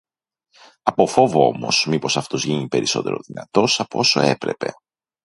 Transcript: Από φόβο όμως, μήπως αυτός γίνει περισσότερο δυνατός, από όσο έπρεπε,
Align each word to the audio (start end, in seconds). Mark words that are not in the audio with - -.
Από 0.83 1.07
φόβο 1.07 1.47
όμως, 1.47 1.85
μήπως 1.85 2.17
αυτός 2.17 2.45
γίνει 2.45 2.67
περισσότερο 2.67 3.19
δυνατός, 3.25 3.79
από 3.79 3.99
όσο 3.99 4.19
έπρεπε, 4.21 4.73